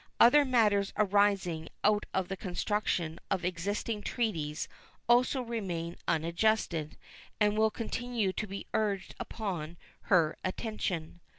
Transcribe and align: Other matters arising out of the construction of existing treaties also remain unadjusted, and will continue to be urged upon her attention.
Other 0.19 0.43
matters 0.43 0.93
arising 0.97 1.69
out 1.83 2.07
of 2.11 2.27
the 2.27 2.35
construction 2.35 3.19
of 3.29 3.45
existing 3.45 4.01
treaties 4.01 4.67
also 5.07 5.43
remain 5.43 5.95
unadjusted, 6.07 6.97
and 7.39 7.55
will 7.55 7.69
continue 7.69 8.33
to 8.33 8.47
be 8.47 8.65
urged 8.73 9.13
upon 9.19 9.77
her 10.05 10.35
attention. 10.43 11.19